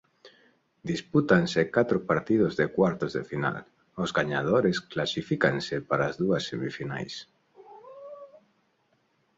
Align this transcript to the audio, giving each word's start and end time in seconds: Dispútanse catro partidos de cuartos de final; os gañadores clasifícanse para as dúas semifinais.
Dispútanse 0.91 1.61
catro 1.75 1.97
partidos 2.11 2.53
de 2.59 2.65
cuartos 2.75 3.11
de 3.17 3.23
final; 3.31 3.57
os 4.03 4.13
gañadores 4.17 4.77
clasifícanse 4.91 5.75
para 5.89 6.03
as 6.09 6.15
dúas 6.21 6.43
semifinais. 6.49 7.13